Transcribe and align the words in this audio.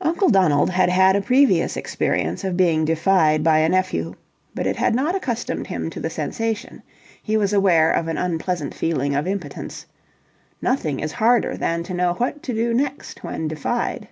Uncle 0.00 0.28
Donald 0.28 0.70
had 0.70 0.88
had 0.88 1.16
a 1.16 1.20
previous 1.20 1.76
experience 1.76 2.44
of 2.44 2.56
being 2.56 2.84
defied 2.84 3.42
by 3.42 3.58
a 3.58 3.68
nephew, 3.68 4.14
but 4.54 4.64
it 4.64 4.76
had 4.76 4.94
not 4.94 5.16
accustomed 5.16 5.66
him 5.66 5.90
to 5.90 5.98
the 5.98 6.08
sensation. 6.08 6.84
He 7.20 7.36
was 7.36 7.52
aware 7.52 7.90
of 7.90 8.06
an 8.06 8.16
unpleasant 8.16 8.74
feeling 8.74 9.16
of 9.16 9.26
impotence. 9.26 9.84
Nothing 10.62 11.00
is 11.00 11.10
harder 11.10 11.56
than 11.56 11.82
to 11.82 11.94
know 11.94 12.12
what 12.14 12.44
to 12.44 12.54
do 12.54 12.72
next 12.72 13.24
when 13.24 13.48
defied. 13.48 14.06